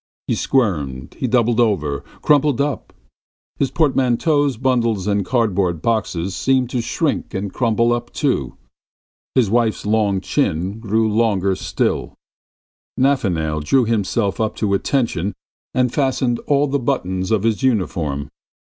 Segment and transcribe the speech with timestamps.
[0.25, 2.91] He squirmed, he doubled together, crumpled up....
[3.59, 8.57] His portmanteaus, bundles and cardboard boxes seemed to shrink and crumple up too....
[9.35, 12.15] His wife's long chin grew longer still;
[12.99, 15.33] Nafanail drew himself up to attention
[15.75, 18.31] and fastened all the buttons of his uniform.